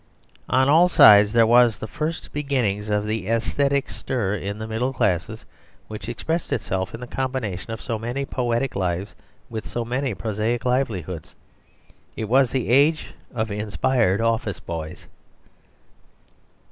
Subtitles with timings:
[0.49, 4.91] On all sides there was the first beginning of the æsthetic stir in the middle
[4.93, 5.45] classes
[5.87, 9.13] which expressed itself in the combination of so many poetic lives
[9.47, 11.35] with so many prosaic livelihoods.
[12.17, 15.05] It was the age of inspired office boys.